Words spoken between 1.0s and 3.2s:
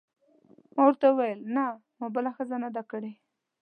وویل: نه، ما بله ښځه نه ده کړې.